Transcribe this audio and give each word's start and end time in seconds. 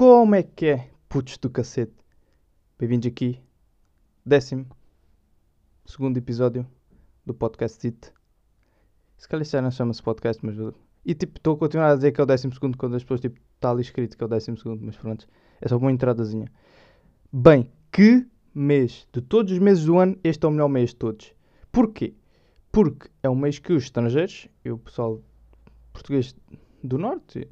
Como 0.00 0.34
é 0.34 0.42
que 0.42 0.64
é, 0.64 0.90
putos 1.10 1.36
do 1.36 1.50
cacete? 1.50 1.92
Bem-vindos 2.78 3.06
aqui, 3.06 3.38
décimo 4.24 4.64
segundo 5.84 6.16
episódio 6.16 6.66
do 7.26 7.34
podcast 7.34 7.86
It. 7.86 8.10
Se 9.18 9.28
calhar 9.28 9.44
já 9.44 9.60
não 9.60 9.70
chama-se 9.70 10.02
podcast, 10.02 10.42
mas. 10.42 10.56
E 11.04 11.14
tipo, 11.14 11.36
estou 11.36 11.54
a 11.54 11.58
continuar 11.58 11.90
a 11.90 11.96
dizer 11.96 12.12
que 12.12 12.20
é 12.22 12.24
o 12.24 12.26
décimo 12.26 12.54
segundo 12.54 12.78
quando 12.78 12.96
as 12.96 13.02
pessoas, 13.02 13.20
tipo, 13.20 13.38
está 13.54 13.72
ali 13.72 13.82
escrito 13.82 14.16
que 14.16 14.24
é 14.24 14.26
o 14.26 14.30
décimo 14.30 14.56
segundo, 14.56 14.82
mas 14.82 14.96
pronto, 14.96 15.28
é 15.60 15.68
só 15.68 15.76
uma 15.76 15.92
entradazinha. 15.92 16.50
Bem, 17.30 17.70
que 17.92 18.26
mês? 18.54 19.06
De 19.12 19.20
todos 19.20 19.52
os 19.52 19.58
meses 19.58 19.84
do 19.84 19.98
ano, 19.98 20.18
este 20.24 20.46
é 20.46 20.48
o 20.48 20.50
melhor 20.50 20.68
mês 20.68 20.90
de 20.90 20.96
todos. 20.96 21.34
Porquê? 21.70 22.14
Porque 22.72 23.10
é 23.22 23.28
um 23.28 23.36
mês 23.36 23.58
que 23.58 23.74
os 23.74 23.82
estrangeiros, 23.82 24.48
e 24.64 24.70
o 24.70 24.78
pessoal 24.78 25.20
português 25.92 26.34
do 26.82 26.96
norte, 26.96 27.46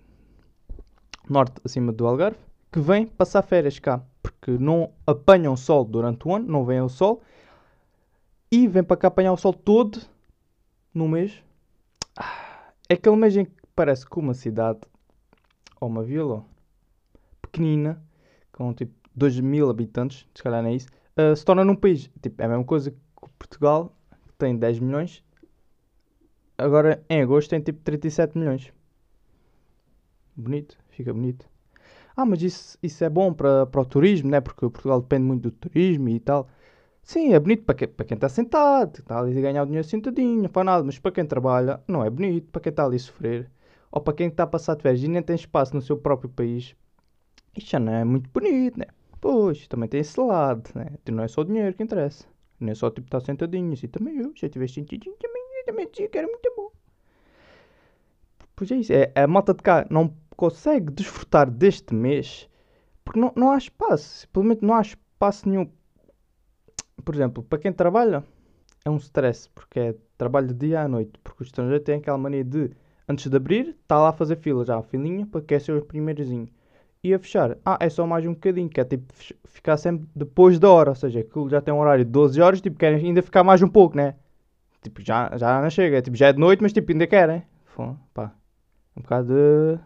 norte 1.32 1.60
acima 1.64 1.92
do 1.92 2.06
Algarve, 2.06 2.38
que 2.72 2.80
vêm 2.80 3.06
passar 3.06 3.42
férias 3.42 3.78
cá, 3.78 4.02
porque 4.22 4.52
não 4.52 4.92
apanham 5.06 5.56
sol 5.56 5.84
durante 5.84 6.26
o 6.26 6.34
ano, 6.34 6.46
não 6.46 6.64
vêm 6.64 6.78
ao 6.78 6.88
sol, 6.88 7.22
e 8.50 8.66
vêm 8.66 8.82
para 8.82 8.96
cá 8.96 9.08
apanhar 9.08 9.32
o 9.32 9.36
sol 9.36 9.52
todo 9.52 10.00
no 10.94 11.08
mês. 11.08 11.42
Ah, 12.16 12.72
É 12.88 12.94
aquele 12.94 13.16
mês 13.16 13.36
em 13.36 13.44
que 13.44 13.52
parece 13.74 14.06
que 14.08 14.18
uma 14.18 14.34
cidade, 14.34 14.80
ou 15.80 15.88
uma 15.88 16.02
vila, 16.02 16.44
pequenina, 17.42 18.02
com 18.52 18.72
tipo 18.72 18.92
2 19.14 19.40
mil 19.40 19.68
habitantes, 19.70 20.26
se 20.34 20.42
calhar 20.42 20.62
não 20.62 20.70
é 20.70 20.74
isso, 20.74 20.88
ah, 21.16 21.34
se 21.34 21.44
torna 21.44 21.64
num 21.64 21.76
país. 21.76 22.10
Tipo, 22.22 22.42
é 22.42 22.46
a 22.46 22.48
mesma 22.48 22.64
coisa 22.64 22.90
que 22.90 22.98
Portugal, 23.38 23.94
que 24.26 24.34
tem 24.34 24.56
10 24.56 24.78
milhões, 24.80 25.24
agora 26.56 27.02
em 27.08 27.22
agosto 27.22 27.50
tem 27.50 27.60
tipo 27.60 27.80
37 27.82 28.36
milhões. 28.38 28.72
Bonito, 30.38 30.78
fica 30.88 31.12
bonito. 31.12 31.46
Ah, 32.16 32.26
mas 32.26 32.42
isso, 32.42 32.78
isso 32.82 33.04
é 33.04 33.10
bom 33.10 33.32
para, 33.34 33.66
para 33.66 33.80
o 33.82 33.84
turismo, 33.86 34.30
né? 34.30 34.40
Porque 34.40 34.60
Portugal 34.70 35.00
depende 35.02 35.24
muito 35.24 35.42
do 35.44 35.52
turismo 35.52 36.08
e 36.08 36.20
tal. 36.20 36.48
Sim, 37.02 37.34
é 37.34 37.40
bonito 37.40 37.64
para, 37.64 37.74
que, 37.76 37.86
para 37.88 38.06
quem 38.06 38.16
está 38.16 38.28
sentado, 38.28 39.00
está 39.00 39.20
ali 39.20 39.38
a 39.38 39.42
ganhar 39.42 39.62
o 39.64 39.66
dinheiro 39.66 39.86
sentadinho, 39.88 40.42
não 40.42 40.50
faz 40.50 40.66
nada, 40.66 40.84
mas 40.84 40.98
para 40.98 41.12
quem 41.12 41.26
trabalha, 41.26 41.82
não 41.88 42.04
é 42.04 42.10
bonito, 42.10 42.50
para 42.52 42.62
quem 42.62 42.70
está 42.70 42.84
ali 42.86 42.96
a 42.96 43.00
sofrer, 43.00 43.50
ou 43.92 44.00
para 44.02 44.14
quem 44.14 44.28
está 44.28 44.44
a 44.44 44.48
passar 44.48 44.76
de 44.76 44.82
férias 44.82 45.02
e 45.04 45.08
nem 45.08 45.22
tem 45.22 45.36
espaço 45.36 45.74
no 45.76 45.82
seu 45.82 45.98
próprio 45.98 46.30
país, 46.30 46.76
isto 47.56 47.70
já 47.70 47.80
não 47.80 47.92
é 47.94 48.04
muito 48.04 48.30
bonito, 48.30 48.78
né? 48.78 48.86
Pois, 49.20 49.68
também 49.68 49.88
tem 49.88 50.00
esse 50.00 50.20
lado, 50.20 50.70
né? 50.74 50.86
Não 51.10 51.24
é 51.24 51.28
só 51.28 51.42
o 51.42 51.44
dinheiro 51.44 51.74
que 51.76 51.82
interessa, 51.82 52.26
não 52.60 52.70
é 52.72 52.74
só 52.76 52.90
tipo 52.90 53.06
estar 53.08 53.20
sentadinho, 53.20 53.72
assim 53.74 53.88
também 53.88 54.18
eu, 54.18 54.32
se 54.36 54.46
eu 54.46 54.50
tivesse 54.50 54.74
sentadinho 54.74 55.16
também, 55.18 55.42
eu 55.60 55.66
também 55.66 55.88
dizia 55.90 56.08
que 56.08 56.18
era 56.18 56.26
muito 56.28 56.52
bom. 56.56 56.70
Pois 58.56 58.70
é 58.70 58.76
isso, 58.76 58.92
é, 58.92 59.12
a 59.14 59.26
malta 59.26 59.54
de 59.54 59.62
cá 59.62 59.86
não 59.90 60.12
consegue 60.38 60.92
desfrutar 60.92 61.50
deste 61.50 61.92
mês 61.92 62.48
porque 63.04 63.18
não, 63.18 63.32
não 63.34 63.50
há 63.50 63.58
espaço, 63.58 64.20
simplesmente 64.20 64.62
não 64.62 64.74
há 64.74 64.82
espaço 64.82 65.48
nenhum. 65.48 65.68
Por 67.04 67.14
exemplo, 67.14 67.42
para 67.42 67.58
quem 67.58 67.72
trabalha 67.72 68.22
é 68.84 68.90
um 68.90 68.98
stress, 68.98 69.48
porque 69.50 69.80
é 69.80 69.94
trabalho 70.16 70.48
de 70.48 70.54
dia 70.54 70.82
à 70.82 70.88
noite, 70.88 71.18
porque 71.24 71.42
o 71.42 71.44
estrangeiro 71.44 71.82
tem 71.82 71.96
aquela 71.96 72.18
mania 72.18 72.44
de, 72.44 72.70
antes 73.08 73.26
de 73.26 73.36
abrir, 73.36 73.76
está 73.82 73.98
lá 73.98 74.10
a 74.10 74.12
fazer 74.12 74.36
fila, 74.36 74.64
já 74.64 74.78
a 74.78 74.82
filinha, 74.82 75.26
para 75.26 75.40
que 75.40 75.54
é 75.54 75.58
ser 75.58 75.72
o 75.72 75.84
primeirozinho. 75.84 76.48
E 77.02 77.14
a 77.14 77.18
fechar, 77.18 77.56
ah, 77.64 77.78
é 77.80 77.88
só 77.88 78.06
mais 78.06 78.24
um 78.26 78.34
bocadinho, 78.34 78.68
que 78.68 78.80
é 78.80 78.84
tipo 78.84 79.12
ficar 79.46 79.76
sempre 79.76 80.06
depois 80.14 80.58
da 80.58 80.70
hora, 80.70 80.90
ou 80.90 80.96
seja, 80.96 81.20
aquilo 81.20 81.48
já 81.48 81.60
tem 81.60 81.74
um 81.74 81.80
horário 81.80 82.04
de 82.04 82.10
12 82.10 82.40
horas, 82.40 82.60
tipo, 82.60 82.78
querem 82.78 83.04
ainda 83.04 83.22
ficar 83.22 83.42
mais 83.42 83.62
um 83.62 83.68
pouco, 83.68 83.96
né? 83.96 84.14
Tipo, 84.82 85.00
já, 85.02 85.36
já 85.36 85.60
não 85.62 85.70
chega, 85.70 86.00
tipo, 86.02 86.16
já 86.16 86.28
é 86.28 86.32
de 86.32 86.38
noite, 86.38 86.62
mas 86.62 86.72
tipo, 86.72 86.92
ainda 86.92 87.06
querem. 87.06 87.42
Fô, 87.64 87.96
pá, 88.12 88.32
um 88.96 89.00
bocado 89.00 89.28
de... 89.28 89.80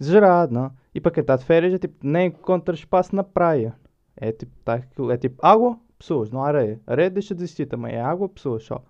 exagerado, 0.00 0.52
não? 0.54 0.72
E 0.94 1.00
para 1.00 1.10
quem 1.12 1.20
está 1.22 1.36
de 1.36 1.44
férias, 1.44 1.74
é 1.74 1.78
tipo, 1.78 1.96
nem 2.06 2.28
encontra 2.28 2.74
espaço 2.74 3.14
na 3.14 3.24
praia. 3.24 3.74
É 4.16 4.32
tipo, 4.32 4.52
tá, 4.64 4.80
é 5.10 5.16
tipo 5.16 5.44
água, 5.44 5.78
pessoas, 5.98 6.30
não 6.30 6.42
areia. 6.44 6.80
Areia 6.86 7.10
deixa 7.10 7.34
de 7.34 7.42
existir 7.42 7.66
também, 7.66 7.94
é 7.94 8.00
água, 8.00 8.28
pessoas 8.28 8.64
só. 8.64 8.82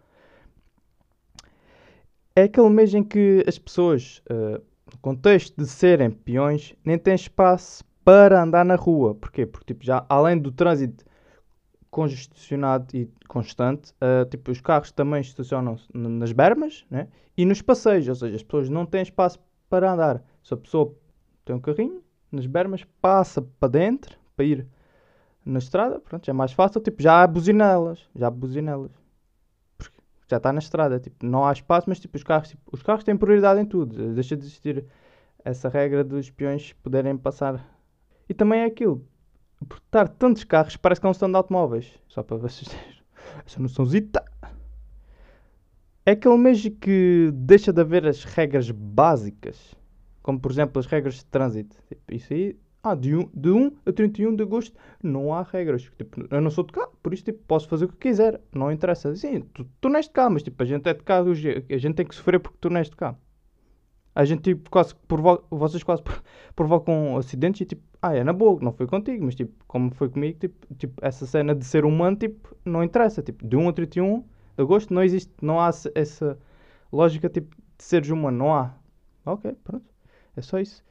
É 2.36 2.42
aquele 2.44 2.68
mês 2.70 2.92
em 2.94 3.02
que 3.02 3.44
as 3.46 3.58
pessoas, 3.58 4.22
eh, 4.28 4.60
no 4.92 4.98
contexto 5.00 5.56
de 5.56 5.66
serem 5.66 6.10
peões, 6.10 6.74
nem 6.84 6.98
têm 6.98 7.14
espaço 7.14 7.84
para 8.04 8.42
andar 8.42 8.64
na 8.64 8.74
rua. 8.76 9.14
Porquê? 9.14 9.46
Porque 9.46 9.72
tipo, 9.72 9.84
já 9.84 10.04
além 10.08 10.38
do 10.38 10.50
trânsito 10.50 11.04
congestionado 11.90 12.96
e 12.96 13.08
constante, 13.28 13.92
eh, 14.00 14.24
tipo, 14.26 14.50
os 14.50 14.60
carros 14.60 14.92
também 14.92 15.20
estacionam-se 15.20 15.86
n- 15.94 16.08
nas 16.08 16.32
bermas 16.32 16.84
né? 16.90 17.08
e 17.36 17.44
nos 17.44 17.62
passeios, 17.62 18.08
ou 18.08 18.14
seja, 18.16 18.36
as 18.36 18.42
pessoas 18.42 18.68
não 18.68 18.86
têm 18.86 19.02
espaço 19.02 19.38
para 19.70 19.92
andar. 19.92 20.22
Se 20.44 20.52
a 20.52 20.56
pessoa 20.56 20.94
tem 21.44 21.56
um 21.56 21.60
carrinho, 21.60 22.02
nas 22.30 22.46
bermas, 22.46 22.84
passa 23.00 23.42
para 23.42 23.68
dentro, 23.68 24.18
para 24.36 24.44
ir 24.44 24.66
na 25.44 25.58
estrada, 25.58 25.98
pronto, 25.98 26.28
é 26.28 26.32
mais 26.32 26.52
fácil, 26.52 26.80
tipo, 26.80 27.02
já 27.02 27.22
há 27.22 27.26
buzinelas, 27.26 28.06
já 28.14 28.26
há 28.26 28.30
buzinelas. 28.30 28.90
Porque 29.78 29.96
já 30.28 30.36
está 30.36 30.52
na 30.52 30.58
estrada, 30.58 31.00
tipo, 31.00 31.24
não 31.24 31.46
há 31.46 31.52
espaço, 31.52 31.88
mas 31.88 31.98
tipo, 31.98 32.16
os 32.16 32.22
carros, 32.22 32.50
tipo, 32.50 32.62
os 32.70 32.82
carros 32.82 33.04
têm 33.04 33.16
prioridade 33.16 33.58
em 33.60 33.64
tudo. 33.64 34.14
Deixa 34.14 34.36
de 34.36 34.42
existir 34.42 34.84
essa 35.42 35.68
regra 35.68 36.04
dos 36.04 36.30
peões 36.30 36.74
poderem 36.74 37.16
passar. 37.16 37.66
E 38.28 38.34
também 38.34 38.60
é 38.60 38.64
aquilo, 38.66 39.06
por 39.66 39.78
estar 39.78 40.08
tantos 40.08 40.44
carros, 40.44 40.76
parece 40.76 41.00
que 41.00 41.06
é 41.06 41.08
um 41.08 41.12
stand 41.12 41.30
de 41.30 41.36
automóveis. 41.36 41.98
Só 42.08 42.22
para 42.22 42.36
vocês 42.36 42.68
terem 42.68 43.02
essa 43.46 43.60
noçãozita. 43.60 44.22
É 46.06 46.10
aquele 46.10 46.36
mês 46.36 46.68
que 46.80 47.30
deixa 47.32 47.72
de 47.72 47.80
haver 47.80 48.06
as 48.06 48.24
regras 48.24 48.70
básicas, 48.70 49.74
como 50.24 50.40
por 50.40 50.50
exemplo 50.50 50.80
as 50.80 50.86
regras 50.86 51.16
de 51.16 51.26
trânsito. 51.26 51.76
Tipo, 51.88 52.02
isso 52.12 52.32
aí, 52.34 52.58
ah, 52.82 52.96
de 52.96 53.14
1, 53.16 53.30
de 53.32 53.50
1 53.50 53.72
a 53.86 53.92
31 53.92 54.34
de 54.36 54.42
agosto 54.42 54.76
não 55.02 55.32
há 55.32 55.42
regras. 55.44 55.84
Tipo, 55.96 56.26
eu 56.34 56.40
não 56.40 56.50
sou 56.50 56.64
de 56.64 56.72
cá, 56.72 56.88
por 57.02 57.14
isso 57.14 57.24
tipo, 57.24 57.38
posso 57.46 57.68
fazer 57.68 57.84
o 57.86 57.88
que 57.88 57.98
quiser, 57.98 58.40
não 58.52 58.72
interessa. 58.72 59.14
Sim, 59.14 59.42
tu, 59.54 59.64
tu 59.80 59.88
não 59.88 59.96
és 59.98 60.06
de 60.06 60.12
cá, 60.12 60.28
mas 60.30 60.42
tipo, 60.42 60.60
a 60.62 60.66
gente 60.66 60.88
é 60.88 60.94
de 60.94 61.02
cá, 61.04 61.20
a 61.20 61.34
gente 61.78 61.94
tem 61.94 62.06
que 62.06 62.14
sofrer 62.16 62.40
porque 62.40 62.58
tu 62.60 62.70
não 62.70 62.78
és 62.78 62.90
de 62.90 62.96
cá. 62.96 63.16
A 64.14 64.24
gente 64.24 64.42
tipo, 64.42 64.70
quase 64.70 64.94
que 64.94 65.00
provo 65.08 65.44
vocês 65.50 65.82
quase 65.82 66.02
pro- 66.02 66.22
provocam 66.54 67.16
acidentes 67.16 67.60
e 67.62 67.64
tipo, 67.66 67.82
ah, 68.00 68.14
é 68.14 68.22
na 68.24 68.32
boa, 68.32 68.60
não 68.62 68.72
foi 68.72 68.86
contigo, 68.86 69.24
mas 69.24 69.34
tipo, 69.34 69.52
como 69.66 69.90
foi 69.92 70.08
comigo, 70.08 70.38
tipo, 70.38 70.74
tipo, 70.76 70.94
essa 71.04 71.26
cena 71.26 71.54
de 71.54 71.64
ser 71.64 71.84
humano, 71.84 72.16
tipo, 72.16 72.56
não 72.64 72.84
interessa. 72.84 73.22
Tipo, 73.22 73.46
de 73.46 73.56
1 73.56 73.68
a 73.68 73.72
31 73.72 74.20
de 74.56 74.62
agosto 74.62 74.94
não 74.94 75.02
existe, 75.02 75.32
não 75.42 75.60
há 75.60 75.70
essa 75.96 76.38
lógica 76.92 77.28
tipo, 77.28 77.54
de 77.76 77.84
seres 77.84 78.08
humano, 78.10 78.38
não 78.38 78.54
há. 78.54 78.74
Ok, 79.26 79.52
pronto, 79.64 79.84
é 80.36 80.42
só 80.42 80.58
isso. 80.58 80.82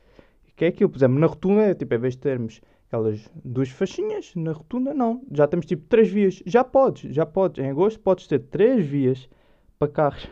Que 0.55 0.65
é 0.65 0.67
aquilo, 0.67 0.89
por 0.89 0.97
exemplo, 0.97 1.19
na 1.19 1.27
rotunda, 1.27 1.73
tipo, 1.73 1.93
em 1.93 1.97
vez 1.97 2.13
de 2.13 2.19
termos 2.19 2.61
aquelas 2.87 3.27
duas 3.43 3.69
faixinhas, 3.69 4.33
na 4.35 4.51
rotunda 4.51 4.93
não, 4.93 5.23
já 5.31 5.47
temos 5.47 5.65
tipo 5.65 5.83
três 5.87 6.09
vias, 6.09 6.43
já 6.45 6.63
podes, 6.63 7.13
já 7.13 7.25
podes, 7.25 7.63
em 7.63 7.69
agosto 7.69 7.99
podes 7.99 8.27
ter 8.27 8.39
três 8.39 8.85
vias 8.85 9.27
para 9.79 9.87
carros. 9.87 10.29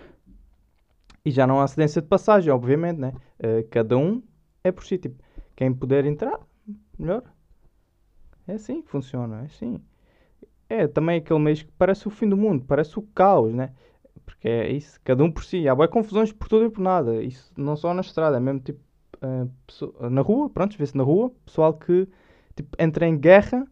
E 1.25 1.31
já 1.31 1.47
não 1.47 1.59
há 1.59 1.67
cedência 1.67 2.01
de 2.01 2.07
passagem, 2.07 2.51
obviamente, 2.51 2.99
né? 2.99 3.13
Eh, 3.39 3.63
cada 3.69 3.97
um 3.97 4.21
é 4.63 4.71
por 4.71 4.85
si, 4.85 4.97
tipo, 4.97 5.23
quem 5.55 5.73
puder 5.73 6.05
entrar, 6.05 6.39
melhor. 6.97 7.23
É 8.47 8.53
assim 8.53 8.81
que 8.81 8.89
funciona, 8.89 9.41
é 9.41 9.45
assim. 9.45 9.79
É 10.69 10.87
também 10.87 11.17
aquele 11.17 11.39
mês 11.39 11.63
que 11.63 11.71
parece 11.77 12.07
o 12.07 12.11
fim 12.11 12.29
do 12.29 12.37
mundo, 12.37 12.65
parece 12.65 12.97
o 12.97 13.01
caos, 13.01 13.53
né? 13.53 13.73
Porque 14.25 14.47
é 14.47 14.71
isso, 14.71 14.99
cada 15.03 15.23
um 15.23 15.31
por 15.31 15.43
si. 15.43 15.67
Há 15.67 15.75
boas 15.75 15.89
confusões 15.89 16.31
por 16.31 16.47
tudo 16.47 16.65
e 16.65 16.69
por 16.69 16.81
nada. 16.81 17.21
Isso 17.21 17.51
não 17.57 17.75
só 17.75 17.93
na 17.93 18.01
estrada, 18.01 18.37
é 18.37 18.39
mesmo 18.39 18.59
tipo 18.59 18.79
eh, 19.21 20.09
na 20.09 20.21
rua, 20.21 20.49
pronto, 20.49 20.77
vê-se 20.77 20.95
na 20.97 21.03
rua, 21.03 21.31
pessoal 21.45 21.73
que 21.73 22.07
tipo, 22.55 22.75
entra 22.79 23.07
em 23.07 23.17
guerra. 23.17 23.65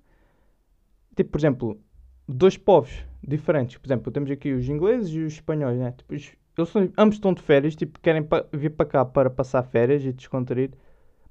Tipo, 1.15 1.31
por 1.31 1.39
exemplo, 1.39 1.79
dois 2.27 2.57
povos 2.57 3.03
diferentes. 3.25 3.77
Por 3.77 3.87
exemplo, 3.87 4.11
temos 4.11 4.31
aqui 4.31 4.53
os 4.53 4.67
ingleses 4.67 5.11
e 5.13 5.19
os 5.19 5.33
espanhóis, 5.33 5.77
né? 5.77 5.91
Tipo, 5.91 6.15
os- 6.15 6.31
eles 6.57 6.69
são, 6.69 6.89
ambos 6.97 7.15
estão 7.15 7.33
de 7.33 7.41
férias, 7.41 7.75
tipo, 7.75 7.99
querem 7.99 8.23
pa- 8.23 8.45
vir 8.51 8.71
para 8.71 8.85
cá 8.85 9.05
para 9.05 9.29
passar 9.29 9.63
férias 9.63 10.03
e 10.03 10.11
descontrair. 10.13 10.71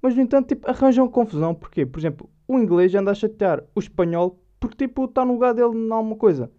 Mas, 0.03 0.15
no 0.17 0.23
entanto, 0.23 0.49
tipo, 0.49 0.69
arranjam 0.71 1.09
confusão. 1.09 1.55
Porquê? 1.55 1.87
Por 1.87 1.99
exemplo, 2.01 2.31
o 2.49 2.59
inglês 2.59 2.95
anda 2.95 3.11
a 3.13 3.15
chatear 3.15 3.65
o 3.75 3.81
espanhol 3.81 4.41
porque, 4.61 4.87
tipo, 4.87 5.05
está 5.07 5.25
no 5.25 5.35
lugar 5.35 5.55
dele 5.55 5.77
em 5.77 5.93
alguma 5.93 6.17
coisa. 6.17 6.51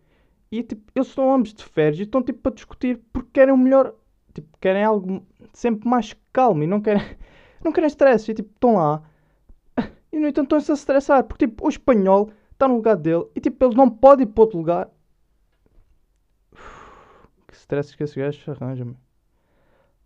E, 0.51 0.63
tipo, 0.63 0.83
eles 0.95 1.09
estão 1.09 1.33
ambos 1.33 1.53
de 1.53 1.63
férias 1.65 1.99
e 1.99 2.03
estão, 2.03 2.23
tipo, 2.23 2.39
para 2.41 2.53
discutir 2.55 2.99
porque 3.13 3.29
querem 3.33 3.53
o 3.53 3.57
melhor. 3.57 3.93
Tipo, 4.33 4.57
querem 4.59 4.83
algo 4.83 5.25
sempre 5.53 5.87
mais 5.89 6.15
calmo 6.33 6.63
e 6.63 6.67
não 6.67 6.81
querem, 6.81 7.03
não 7.63 7.71
querem 7.71 7.87
stress. 7.87 8.29
E, 8.31 8.33
tipo, 8.33 8.49
estão 8.53 8.75
lá 8.75 9.03
e, 10.11 10.19
no 10.19 10.27
entanto, 10.27 10.45
estão-se 10.55 10.71
a 10.71 10.75
estressar 10.75 11.23
porque, 11.23 11.47
tipo, 11.47 11.65
o 11.65 11.69
espanhol 11.69 12.31
está 12.51 12.67
no 12.67 12.75
lugar 12.75 12.95
dele 12.95 13.25
e, 13.35 13.39
tipo, 13.39 13.63
eles 13.65 13.75
não 13.75 13.89
podem 13.89 14.25
ir 14.25 14.29
para 14.29 14.43
outro 14.43 14.57
lugar. 14.57 14.89
Que 17.47 17.53
stress 17.55 17.95
que 17.95 18.03
esses 18.03 18.15
gajos 18.15 18.47
arranjam, 18.47 18.85
meu. 18.87 18.97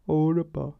Ora 0.08 0.46
pá. 0.46 0.74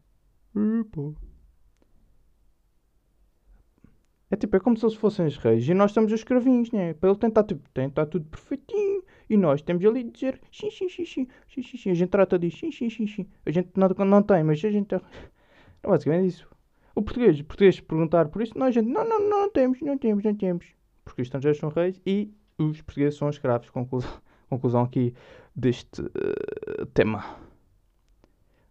É 4.30 4.36
tipo, 4.36 4.56
é 4.56 4.60
como 4.60 4.76
se 4.76 4.84
eles 4.84 4.96
fossem 4.96 5.26
os 5.26 5.36
reis 5.36 5.68
e 5.68 5.74
nós 5.74 5.90
estamos 5.90 6.12
os 6.12 6.20
escravinhos, 6.20 6.70
né? 6.72 6.94
Para 6.94 7.10
ele 7.10 7.18
tentar, 7.18 7.44
tipo, 7.44 7.68
tentar 7.70 8.06
tudo 8.06 8.26
perfeitinho. 8.26 9.02
E 9.30 9.36
nós 9.36 9.62
temos 9.62 9.84
ali 9.84 10.04
de 10.04 10.10
dizer 10.10 10.40
sim, 10.52 10.70
sim, 10.70 10.88
sim, 10.88 11.04
sim, 11.06 11.28
sim, 11.48 11.62
sim. 11.78 11.90
A 11.90 11.94
gente 11.94 12.10
trata 12.10 12.38
disso, 12.38 12.58
sim, 12.58 12.72
sim, 12.72 12.90
sim, 12.90 13.06
sim. 13.06 13.26
A 13.46 13.50
gente 13.50 13.70
não, 13.76 13.88
não 14.04 14.22
tem, 14.22 14.42
mas 14.44 14.62
a 14.64 14.70
gente. 14.70 14.94
É 14.94 15.00
basicamente 15.86 16.28
isso. 16.28 16.53
O 16.94 17.02
português, 17.02 17.40
o 17.40 17.44
português 17.44 17.80
perguntar 17.80 18.28
por 18.28 18.42
isso, 18.42 18.56
nós 18.56 18.74
gente, 18.74 18.88
não, 18.88 19.04
não, 19.04 19.18
não, 19.18 19.40
não 19.40 19.50
temos, 19.50 19.80
não 19.80 19.98
temos, 19.98 20.24
não 20.24 20.34
temos. 20.34 20.66
Porque 21.04 21.22
os 21.22 21.26
estrangeiros 21.26 21.58
são 21.58 21.68
reis 21.68 22.00
e 22.06 22.32
os 22.58 22.80
portugueses 22.82 23.18
são 23.18 23.28
escravos. 23.28 23.68
Conclusão, 23.70 24.10
conclusão 24.48 24.82
aqui 24.82 25.14
deste 25.54 26.02
uh, 26.02 26.86
tema. 26.94 27.24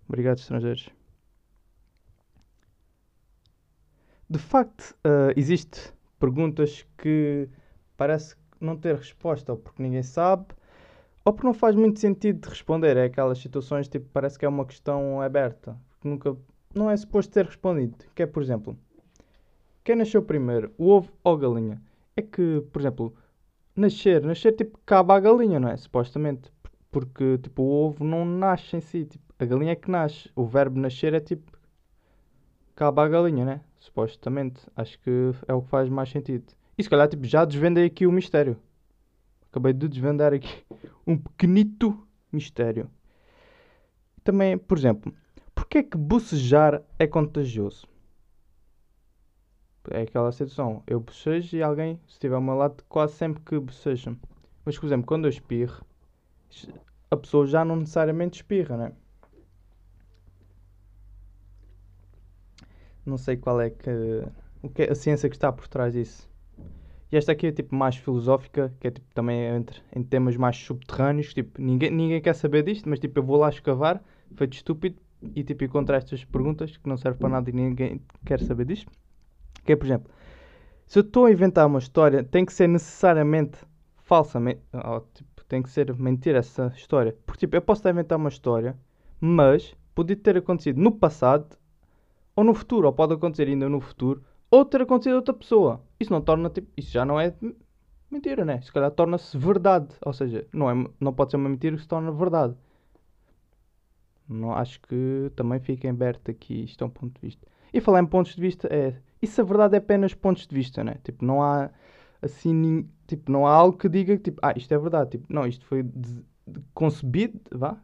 Obrigado, 0.07 0.37
estrangeiros. 0.39 0.89
De 4.29 4.39
facto, 4.39 4.95
uh, 5.05 5.33
existe 5.35 5.93
perguntas 6.19 6.87
que 6.97 7.47
parece 7.97 8.35
não 8.59 8.77
ter 8.77 8.95
resposta, 8.95 9.51
ou 9.51 9.57
porque 9.57 9.83
ninguém 9.83 10.03
sabe, 10.03 10.45
ou 11.25 11.33
porque 11.33 11.47
não 11.47 11.53
faz 11.53 11.75
muito 11.75 11.99
sentido 11.99 12.41
de 12.41 12.49
responder. 12.49 12.97
É 12.97 13.05
aquelas 13.05 13.37
situações, 13.39 13.87
tipo, 13.87 14.07
parece 14.11 14.39
que 14.39 14.45
é 14.45 14.49
uma 14.49 14.65
questão 14.65 15.21
aberta, 15.21 15.77
que 16.01 16.07
nunca, 16.07 16.35
não 16.73 16.89
é 16.89 16.97
suposto 16.97 17.33
ter 17.33 17.45
respondido. 17.45 17.97
Que 18.15 18.23
é, 18.23 18.25
por 18.25 18.41
exemplo, 18.41 18.77
quem 19.83 19.95
nasceu 19.95 20.21
primeiro, 20.21 20.73
o 20.77 20.89
ovo 20.89 21.11
ou 21.23 21.35
a 21.35 21.37
galinha? 21.37 21.81
É 22.15 22.21
que, 22.21 22.63
por 22.71 22.81
exemplo, 22.81 23.13
nascer, 23.75 24.23
nascer, 24.23 24.53
tipo, 24.53 24.79
cabe 24.85 25.11
à 25.13 25.19
galinha, 25.19 25.59
não 25.59 25.69
é? 25.69 25.77
Supostamente. 25.77 26.51
Porque, 26.91 27.37
tipo, 27.39 27.63
o 27.63 27.85
ovo 27.85 28.03
não 28.03 28.23
nasce 28.23 28.77
em 28.77 28.81
si, 28.81 29.05
tipo, 29.05 29.23
a 29.39 29.45
galinha 29.45 29.73
é 29.73 29.75
que 29.75 29.89
nasce. 29.89 30.29
O 30.35 30.45
verbo 30.45 30.79
nascer 30.79 31.13
é, 31.13 31.19
tipo, 31.19 31.51
cabe 32.75 33.01
à 33.01 33.07
galinha, 33.07 33.43
né? 33.43 33.61
Supostamente. 33.79 34.61
Acho 34.75 34.99
que 34.99 35.31
é 35.47 35.53
o 35.53 35.61
que 35.61 35.69
faz 35.69 35.89
mais 35.89 36.09
sentido. 36.09 36.53
E 36.77 36.83
se 36.83 36.89
calhar, 36.89 37.07
tipo, 37.07 37.25
já 37.25 37.43
desvendei 37.45 37.85
aqui 37.85 38.07
o 38.07 38.11
mistério. 38.11 38.57
Acabei 39.49 39.73
de 39.73 39.87
desvendar 39.87 40.33
aqui 40.33 40.63
um 41.05 41.17
pequenito 41.17 42.07
mistério. 42.31 42.89
Também, 44.23 44.57
por 44.57 44.77
exemplo, 44.77 45.13
porquê 45.73 45.79
é 45.79 45.83
que 45.83 45.97
bocejar 45.97 46.83
é 46.99 47.07
contagioso? 47.07 47.87
É 49.89 50.01
aquela 50.01 50.31
situação. 50.31 50.83
Eu 50.85 50.99
bocejo 50.99 51.57
e 51.57 51.63
alguém, 51.63 51.99
se 52.05 52.13
estiver 52.13 52.35
ao 52.35 52.41
meu 52.41 52.53
lado, 52.53 52.83
quase 52.87 53.13
sempre 53.13 53.41
que 53.41 53.59
boceja. 53.59 54.15
Mas, 54.63 54.77
por 54.77 54.85
exemplo, 54.85 55.07
quando 55.07 55.25
eu 55.25 55.29
espirro, 55.29 55.83
a 57.09 57.17
pessoa 57.17 57.47
já 57.47 57.65
não 57.65 57.77
necessariamente 57.77 58.35
espirra, 58.35 58.77
né? 58.77 58.91
Não 63.03 63.17
sei 63.17 63.35
qual 63.35 63.59
é 63.59 63.71
que, 63.71 63.89
o 64.61 64.69
que 64.69 64.83
é 64.83 64.91
a 64.91 64.95
ciência 64.95 65.27
que 65.27 65.35
está 65.35 65.51
por 65.51 65.67
trás 65.67 65.93
disso. 65.93 66.29
E 67.11 67.17
esta 67.17 67.31
aqui 67.31 67.47
é 67.47 67.51
tipo 67.51 67.75
mais 67.75 67.95
filosófica, 67.95 68.71
que 68.79 68.87
é 68.87 68.91
tipo 68.91 69.07
também 69.13 69.43
entre 69.55 69.81
em 69.95 70.03
temas 70.03 70.37
mais 70.37 70.55
subterrâneos, 70.55 71.33
tipo, 71.33 71.59
ninguém, 71.59 71.89
ninguém 71.89 72.21
quer 72.21 72.35
saber 72.35 72.61
disto, 72.63 72.87
mas 72.87 72.99
tipo 72.99 73.19
eu 73.19 73.23
vou 73.23 73.37
lá 73.37 73.49
escavar, 73.49 74.03
feito 74.35 74.53
estúpido, 74.53 75.02
e 75.35 75.43
tipo 75.43 75.63
encontrar 75.63 75.97
estas 75.97 76.23
perguntas 76.23 76.77
que 76.77 76.87
não 76.87 76.97
servem 76.97 77.19
para 77.19 77.29
nada 77.29 77.49
e 77.49 77.53
ninguém 77.53 78.01
quer 78.25 78.39
saber 78.41 78.65
disto. 78.65 78.91
Que 79.65 79.73
é, 79.73 79.75
por 79.75 79.85
exemplo, 79.85 80.11
se 80.85 80.99
eu 80.99 81.01
estou 81.01 81.25
a 81.25 81.31
inventar 81.31 81.65
uma 81.67 81.79
história, 81.79 82.23
tem 82.23 82.45
que 82.45 82.53
ser 82.53 82.67
necessariamente 82.67 83.57
falsamente, 83.97 84.61
ou, 84.73 85.01
tipo, 85.13 85.45
tem 85.45 85.61
que 85.61 85.69
ser 85.69 85.93
mentira 85.95 86.39
essa 86.39 86.73
história. 86.75 87.15
Porque 87.25 87.41
tipo, 87.41 87.55
eu 87.55 87.61
posso 87.61 87.79
estar 87.79 87.89
a 87.89 87.93
inventar 87.93 88.17
uma 88.17 88.29
história, 88.29 88.77
mas 89.19 89.75
pode 89.95 90.15
ter 90.15 90.37
acontecido 90.37 90.79
no 90.79 90.91
passado 90.91 91.57
ou 92.35 92.43
no 92.43 92.53
futuro, 92.53 92.87
ou 92.87 92.93
pode 92.93 93.13
acontecer 93.13 93.47
ainda 93.47 93.69
no 93.69 93.79
futuro, 93.79 94.23
ou 94.49 94.65
ter 94.65 94.81
acontecido 94.81 95.13
a 95.13 95.17
outra 95.17 95.33
pessoa. 95.33 95.81
Isso 95.99 96.11
não 96.11 96.21
torna, 96.21 96.49
tipo, 96.49 96.67
isso 96.75 96.91
já 96.91 97.05
não 97.05 97.19
é 97.19 97.33
mentira, 98.09 98.45
né? 98.45 98.61
Se 98.61 98.71
calhar 98.71 98.91
torna-se 98.91 99.37
verdade. 99.37 99.87
Ou 100.05 100.13
seja, 100.13 100.47
não, 100.53 100.69
é, 100.69 100.87
não 100.99 101.13
pode 101.13 101.31
ser 101.31 101.37
uma 101.37 101.49
mentira 101.49 101.75
que 101.75 101.81
se 101.81 101.87
torna 101.87 102.11
verdade. 102.11 102.55
Não, 104.33 104.51
acho 104.53 104.79
que 104.81 105.31
também 105.35 105.59
fica 105.59 105.87
em 105.87 105.91
aberto 105.91 106.29
aqui, 106.31 106.63
isto 106.63 106.83
é 106.83 106.87
um 106.87 106.89
ponto 106.89 107.13
de 107.15 107.21
vista. 107.27 107.47
E 107.73 107.81
falar 107.81 108.01
em 108.01 108.05
pontos 108.05 108.35
de 108.35 108.41
vista 108.41 108.67
é. 108.71 108.99
Isso 109.21 109.41
a 109.41 109.43
verdade 109.43 109.75
é 109.75 109.77
apenas 109.79 110.13
pontos 110.13 110.45
de 110.45 110.55
vista, 110.55 110.83
né? 110.83 110.95
Tipo, 111.03 111.25
não 111.25 111.41
há 111.41 111.71
assim, 112.21 112.87
tipo, 113.07 113.31
não 113.31 113.45
há 113.47 113.51
algo 113.53 113.77
que 113.77 113.89
diga 113.89 114.17
tipo, 114.17 114.39
ah, 114.43 114.53
isto 114.55 114.73
é 114.73 114.77
verdade. 114.77 115.11
Tipo, 115.11 115.33
não, 115.33 115.45
isto 115.47 115.65
foi 115.65 115.83
concebido, 116.73 117.39
vá, 117.51 117.77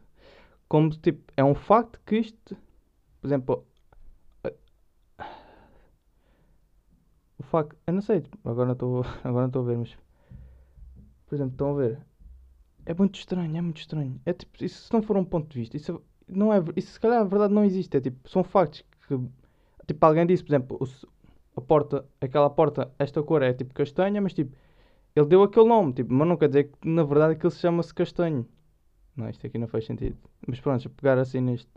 como 0.68 0.90
tipo, 0.92 1.32
é 1.36 1.44
um 1.44 1.56
facto 1.56 2.00
que 2.06 2.18
isto, 2.18 2.56
por 3.22 3.28
exemplo, 3.28 3.66
o 7.38 7.44
facto. 7.44 7.76
Eu 7.88 7.94
não 7.94 8.02
sei, 8.02 8.24
agora 8.46 8.68
não 8.68 8.74
estou 8.74 9.04
agora 9.24 9.48
estou 9.48 9.64
a 9.64 9.66
ver, 9.66 9.78
mas. 9.78 9.98
Por 11.26 11.36
exemplo, 11.36 11.54
estão 11.54 11.72
a 11.72 11.74
ver? 11.76 12.00
É 12.86 12.94
muito 12.94 13.18
estranho, 13.20 13.56
é 13.56 13.62
muito 13.62 13.78
estranho. 13.78 14.20
É 14.26 14.34
tipo, 14.34 14.64
isso 14.64 14.92
não 14.92 15.02
for 15.02 15.16
um 15.18 15.24
ponto 15.26 15.48
de 15.52 15.60
vista, 15.60 15.78
isso 15.78 16.02
não 16.30 16.54
é. 16.54 16.64
Isso 16.76 16.94
se 16.94 17.00
calhar 17.00 17.22
a 17.22 17.24
verdade 17.24 17.54
não 17.54 17.64
existe. 17.64 17.96
É 17.98 18.02
tipo, 18.02 18.30
são 18.30 18.44
factos 18.44 18.84
que. 19.08 19.20
Tipo, 19.88 20.06
alguém 20.06 20.26
disse, 20.26 20.44
por 20.44 20.52
exemplo, 20.52 20.78
o, 20.80 21.60
a 21.60 21.62
porta, 21.62 22.06
aquela 22.22 22.50
porta, 22.50 22.92
esta 23.00 23.24
cor 23.24 23.42
é 23.42 23.54
tipo 23.54 23.74
castanha, 23.74 24.22
mas 24.22 24.34
tipo, 24.34 24.56
ele 25.16 25.26
deu 25.26 25.44
aquele 25.44 25.68
nome, 25.68 25.94
tipo, 25.94 26.14
mas 26.14 26.28
não 26.28 26.38
quer 26.38 26.48
dizer 26.48 26.66
que 26.66 26.88
na 26.88 27.04
verdade 27.04 27.34
aquilo 27.34 27.52
se 27.52 27.60
chama-se 27.60 27.94
castanho. 27.94 28.48
Não, 29.16 29.30
isto 29.30 29.46
aqui 29.46 29.58
não 29.58 29.68
faz 29.68 29.86
sentido. 29.86 30.18
Mas 30.48 30.60
pronto, 30.60 30.86
eu 30.86 30.92
pegar 30.92 31.18
assim 31.18 31.42
neste. 31.42 31.70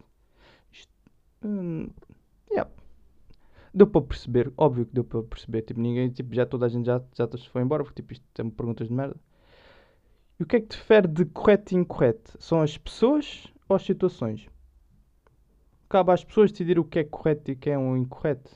Isto, 0.72 0.93
hum, 1.44 1.88
yeah 2.50 2.70
deu 3.75 3.87
para 3.87 4.02
perceber, 4.02 4.52
óbvio 4.56 4.87
que 4.87 4.94
deu 4.94 5.05
para 5.05 5.22
perceber, 5.22 5.62
tipo, 5.62 5.81
ninguém, 5.81 6.10
tipo, 6.10 6.34
já 6.34 6.44
toda 6.44 6.66
a 6.66 6.69
gente 6.69 6.87
já, 6.87 7.02
já 7.14 7.26
se 7.26 7.48
foi 7.48 7.62
embora, 7.62 7.82
porque 7.82 8.02
tipo, 8.02 8.12
isto 8.12 8.25
tem 8.34 8.48
perguntas 8.50 8.88
de 8.88 8.94
merda. 8.94 9.16
E 10.38 10.43
o 10.43 10.46
que 10.46 10.56
é 10.56 10.60
que 10.60 10.76
difere 10.76 11.08
de 11.08 11.25
correto 11.26 11.75
e 11.75 11.78
incorreto? 11.78 12.37
São 12.38 12.60
as 12.60 12.76
pessoas 12.76 13.46
as 13.74 13.82
situações? 13.82 14.48
Cabe 15.88 16.12
às 16.12 16.24
pessoas 16.24 16.50
decidir 16.50 16.78
o 16.78 16.84
que 16.84 17.00
é 17.00 17.04
correto 17.04 17.50
e 17.50 17.54
o 17.54 17.56
que 17.56 17.70
é 17.70 17.78
um 17.78 17.96
incorreto. 17.96 18.50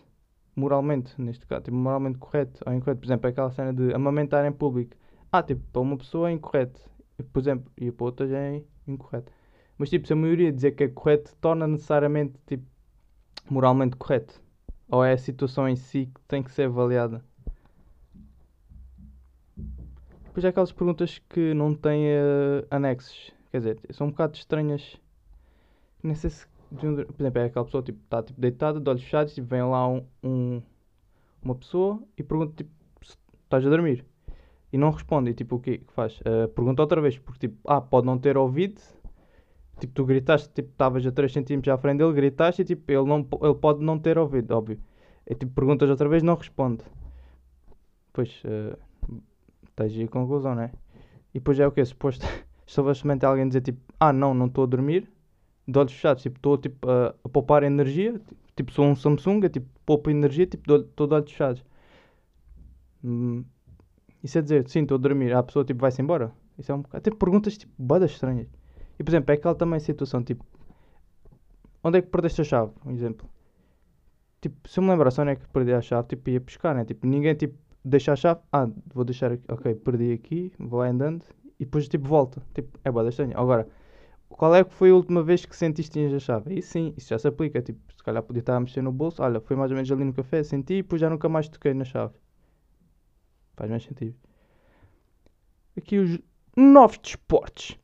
Moralmente, 0.55 1.21
neste 1.21 1.47
caso, 1.47 1.65
tipo, 1.65 1.77
moralmente 1.77 2.19
correto 2.19 2.63
ou 2.67 2.73
incorreto. 2.73 3.01
Por 3.01 3.07
exemplo, 3.07 3.29
aquela 3.29 3.51
cena 3.51 3.75
de 3.75 3.93
amamentar 3.95 4.45
em 4.47 4.53
público. 4.53 4.97
Ah, 5.31 5.43
tipo, 5.43 5.63
para 5.71 5.83
uma 5.83 5.99
pessoa 5.99 6.31
é 6.31 6.33
incorreto. 6.33 6.81
Por 7.33 7.41
exemplo, 7.41 7.71
e 7.77 7.91
para 7.91 8.05
outra 8.05 8.27
é 8.27 8.63
incorreto. 8.87 9.31
Mas, 9.77 9.91
tipo, 9.91 10.07
se 10.07 10.13
a 10.13 10.17
maioria 10.17 10.51
dizer 10.51 10.73
que 10.73 10.85
é 10.85 10.89
correto, 10.89 11.35
torna 11.41 11.67
necessariamente, 11.67 12.41
tipo, 12.47 12.65
moralmente 13.51 13.97
correto. 13.97 14.41
Ou 14.89 15.05
é 15.05 15.13
a 15.13 15.19
situação 15.19 15.69
em 15.69 15.77
si 15.77 16.07
que 16.07 16.21
tem 16.29 16.43
que 16.43 16.53
ser 16.53 16.65
avaliada? 16.65 17.23
Depois 20.25 20.45
há 20.45 20.49
aquelas 20.51 20.73
perguntas 20.73 21.19
que 21.31 21.55
não 21.55 21.75
têm 21.75 22.07
uh, 22.09 22.67
anexos. 22.71 23.33
Quer 23.51 23.59
dizer, 23.59 23.81
são 23.91 24.07
um 24.07 24.11
bocado 24.11 24.37
estranhas. 24.37 25.01
Sei 26.15 26.31
se. 26.31 26.47
Por 26.69 26.85
exemplo, 26.85 27.39
é 27.39 27.45
aquela 27.45 27.65
pessoa 27.65 27.83
tipo, 27.83 28.01
está 28.03 28.23
tipo, 28.23 28.41
deitada, 28.41 28.81
de 28.81 28.91
olhos 28.91 29.03
fechados, 29.03 29.35
tipo, 29.35 29.47
vem 29.47 29.63
lá 29.63 29.89
um, 29.89 30.05
um, 30.23 30.63
uma 31.41 31.55
pessoa 31.55 32.03
e 32.19 32.25
pergunta 32.25 32.53
tipo, 32.57 32.71
se 33.03 33.17
estás 33.45 33.65
a 33.65 33.71
dormir. 33.71 34.05
E 34.73 34.77
não 34.79 34.91
responde. 34.91 35.31
E 35.31 35.35
tipo, 35.35 35.57
o 35.57 35.61
que 35.61 35.79
que 35.79 35.93
faz? 35.93 36.21
Uh, 36.21 36.49
pergunta 36.49 36.83
outra 36.83 37.01
vez, 37.01 37.19
porque 37.19 37.49
tipo, 37.49 37.57
ah, 37.71 37.81
pode 37.81 38.07
não 38.07 38.19
ter 38.19 38.37
ouvido 38.37 38.81
Tipo, 39.79 39.93
tu 39.93 40.05
gritaste, 40.07 40.49
tipo, 40.55 40.71
estavas 40.71 41.07
a 41.07 41.13
3 41.13 41.33
cm 41.33 41.71
à 41.71 41.77
frente 41.77 41.99
dele, 41.99 42.13
gritaste 42.15 42.63
e 42.63 42.65
tipo, 42.65 42.91
ele, 42.91 43.05
não, 43.05 43.27
ele 43.43 43.55
pode 43.55 43.85
não 43.85 43.99
ter 43.99 44.19
ouvido, 44.19 44.53
óbvio. 44.53 44.81
E 45.27 45.35
tipo, 45.35 45.53
perguntas 45.53 45.91
outra 45.91 46.09
vez, 46.09 46.23
não 46.23 46.35
responde. 46.35 46.83
Pois, 48.13 48.43
uh, 48.45 48.79
aí 49.77 50.03
a 50.03 50.09
conclusão, 50.09 50.55
né? 50.55 50.73
E 51.35 51.39
depois 51.39 51.61
é 51.61 51.67
o 51.67 51.73
que? 51.73 51.85
Suposto, 51.85 52.25
supostamente 52.67 53.27
alguém 53.27 53.47
dizer 53.47 53.61
tipo, 53.61 53.81
ah 54.01 54.13
não, 54.13 54.33
não 54.33 54.47
estou 54.47 54.65
a 54.65 54.67
dormir, 54.67 55.11
de 55.67 55.79
olhos 55.79 55.93
fechados, 55.93 56.23
tipo, 56.23 56.39
estou 56.39 56.57
tipo, 56.59 56.89
a, 56.89 57.15
a 57.25 57.29
poupar 57.29 57.63
energia, 57.63 58.21
tipo, 58.55 58.73
sou 58.73 58.85
um 58.87 58.95
Samsung, 58.97 59.45
é, 59.45 59.49
tipo, 59.49 59.67
poupa 59.85 60.11
energia, 60.11 60.47
tipo, 60.47 60.75
estou 60.77 61.07
de 61.07 61.15
olhos 61.15 61.31
fechados. 61.31 61.65
Hum, 63.05 63.45
isso 64.23 64.39
é 64.39 64.43
dizer, 64.43 64.69
sim, 64.69 64.83
estou 64.83 64.97
a 64.97 64.99
dormir, 64.99 65.33
a 65.33 65.43
pessoa 65.43 65.65
tipo, 65.65 65.81
vai-se 65.81 66.01
embora. 66.03 66.33
Isso 66.59 66.73
é 66.73 66.75
um 66.75 66.83
bocado. 66.83 67.03
Tem 67.03 67.15
perguntas 67.15 67.57
tipo, 67.57 67.73
bodas 67.79 68.11
estranhas. 68.11 68.49
E 68.99 69.05
por 69.05 69.11
exemplo, 69.11 69.31
é 69.33 69.35
aquela 69.35 69.55
também 69.55 69.79
situação 69.81 70.23
tipo. 70.23 70.45
Onde 71.85 71.99
é 71.99 72.03
que 72.03 72.09
perdeste 72.09 72.41
a 72.41 72.45
chave? 72.45 72.73
Um 72.85 72.91
exemplo. 72.93 73.29
Tipo, 74.41 74.69
se 74.69 74.79
eu 74.81 74.83
me 74.83 74.91
lembrasse 74.91 75.21
onde 75.21 75.33
é 75.33 75.37
que 75.37 75.47
perdi 75.49 75.73
a 75.73 75.81
chave, 75.81 76.09
tipo, 76.09 76.31
ia 76.31 76.41
pescar, 76.41 76.75
né? 76.75 76.85
Tipo, 76.85 77.07
ninguém 77.07 77.35
tipo, 77.35 77.57
deixa 77.85 78.13
a 78.13 78.17
chave. 78.17 78.41
Ah, 78.53 78.69
vou 78.93 79.05
deixar 79.05 79.33
aqui. 79.33 79.45
Ok, 79.49 79.75
perdi 79.77 80.13
aqui, 80.13 80.53
vou 80.59 80.81
andando 80.83 81.25
e 81.61 81.65
depois 81.65 81.89
tipo 81.89 82.09
volta. 82.09 82.43
Tipo, 82.55 82.79
é 82.85 82.91
boa 82.91 83.09
estranho. 83.09 83.39
Agora, 83.39 83.69
qual 84.29 84.55
é 84.55 84.65
que 84.65 84.73
foi 84.73 84.91
a 84.91 84.95
última 84.95 85.23
vez 85.23 85.45
que 85.45 85.57
sentiste 85.57 85.99
a 85.99 86.19
chave? 86.19 86.55
Aí 86.55 86.63
sim, 86.63 86.93
isso 86.97 87.09
já 87.09 87.19
se 87.19 87.29
aplica. 87.29 87.63
Tipo, 87.63 87.81
se 87.97 88.03
calhar 88.03 88.23
podia 88.23 88.41
estar 88.41 88.57
a 88.57 88.61
mexer 88.61 88.83
no 88.83 88.93
bolso. 88.93 89.23
Olha, 89.23 89.41
foi 89.41 89.57
mais 89.57 89.71
ou 89.71 89.77
menos 89.77 89.91
ali 89.91 90.05
no 90.05 90.13
café, 90.13 90.43
senti 90.43 90.75
e 90.75 90.83
depois 90.83 91.01
já 91.01 91.09
nunca 91.11 91.29
mais 91.29 91.49
toquei 91.49 91.75
na 91.75 91.85
chave. 91.85 92.15
Faz 93.57 93.71
mais 93.71 93.85
sentido. 93.85 94.15
Aqui 95.77 95.99
os 95.99 96.19
novos 96.57 96.99
desportos. 96.99 97.79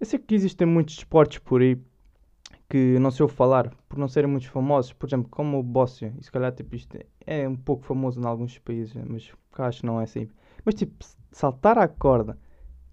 Eu 0.00 0.06
sei 0.06 0.18
que 0.18 0.34
existem 0.34 0.66
muitos 0.66 0.96
esportes 0.96 1.38
por 1.38 1.62
aí 1.62 1.78
que 2.68 2.98
não 2.98 3.10
sei 3.10 3.24
eu 3.24 3.28
falar, 3.28 3.74
por 3.88 3.98
não 3.98 4.08
serem 4.08 4.30
muito 4.30 4.50
famosos, 4.50 4.92
por 4.92 5.06
exemplo, 5.06 5.28
como 5.30 5.58
o 5.58 5.62
bóssia, 5.62 6.12
e 6.18 6.24
se 6.24 6.32
calhar 6.32 6.52
tipo, 6.52 6.74
isto 6.74 6.98
é 7.26 7.48
um 7.48 7.56
pouco 7.56 7.84
famoso 7.84 8.20
em 8.20 8.26
alguns 8.26 8.58
países, 8.58 8.94
mas 9.06 9.30
cá 9.52 9.66
acho 9.66 9.80
que 9.80 9.86
não 9.86 10.00
é 10.00 10.04
assim. 10.04 10.28
Mas 10.64 10.74
tipo, 10.74 11.04
saltar 11.30 11.78
à 11.78 11.86
corda, 11.86 12.38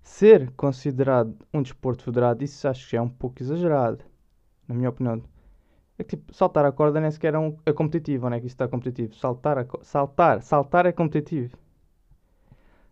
ser 0.01 0.51
considerado 0.51 1.35
um 1.53 1.61
desporto 1.61 2.03
federado, 2.03 2.43
isso 2.43 2.67
acho 2.67 2.89
que 2.89 2.95
é 2.95 3.01
um 3.01 3.09
pouco 3.09 3.41
exagerado, 3.41 4.03
na 4.67 4.75
minha 4.75 4.89
opinião. 4.89 5.21
É 5.97 6.03
que 6.03 6.17
tipo, 6.17 6.33
saltar 6.33 6.65
a 6.65 6.71
corda 6.71 6.99
nem 6.99 7.11
sequer 7.11 7.35
é, 7.35 7.39
um, 7.39 7.55
é 7.65 7.71
competitivo, 7.71 8.29
não 8.29 8.35
é 8.35 8.39
que 8.39 8.47
isso 8.47 8.55
está 8.55 8.67
competitivo? 8.67 9.15
Saltar, 9.15 9.59
a, 9.59 9.65
saltar, 9.83 10.41
saltar 10.41 10.85
é 10.85 10.91
competitivo. 10.91 11.55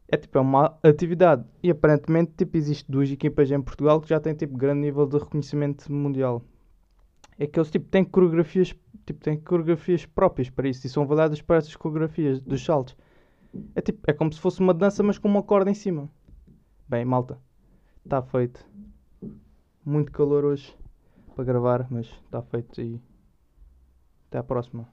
É 0.07 0.17
tipo, 0.17 0.37
é 0.37 0.41
uma 0.41 0.77
atividade. 0.83 1.45
E 1.61 1.69
aparentemente, 1.69 2.33
tipo, 2.37 2.57
existe 2.57 2.89
duas 2.91 3.11
equipas 3.11 3.49
em 3.51 3.61
Portugal 3.61 4.01
que 4.01 4.09
já 4.09 4.19
têm 4.19 4.33
tipo 4.33 4.57
grande 4.57 4.81
nível 4.81 5.05
de 5.07 5.17
reconhecimento 5.17 5.91
mundial. 5.91 6.43
É 7.37 7.47
que 7.47 7.59
eles 7.59 7.71
tipo 7.71 7.87
têm 7.89 8.03
coreografias, 8.03 8.75
tipo, 9.05 9.19
têm 9.23 9.39
coreografias 9.39 10.05
próprias 10.05 10.49
para 10.49 10.67
isso 10.67 10.85
e 10.85 10.89
são 10.89 11.03
avaliadas 11.03 11.41
para 11.41 11.57
essas 11.57 11.75
coreografias 11.75 12.41
dos 12.41 12.63
saltos. 12.63 12.95
É 13.75 13.81
tipo, 13.81 13.99
é 14.07 14.13
como 14.13 14.31
se 14.31 14.39
fosse 14.39 14.59
uma 14.59 14.73
dança, 14.73 15.01
mas 15.03 15.17
com 15.17 15.27
uma 15.27 15.43
corda 15.43 15.71
em 15.71 15.73
cima. 15.75 16.09
Bem, 16.89 17.05
malta, 17.05 17.39
está 18.03 18.19
feito. 18.19 18.65
Muito 19.85 20.11
calor 20.11 20.43
hoje 20.43 20.75
para 21.35 21.43
gravar, 21.43 21.85
mas 21.91 22.07
está 22.07 22.41
feito 22.41 22.81
e 22.81 22.99
até 24.27 24.39
à 24.39 24.43
próxima. 24.43 24.89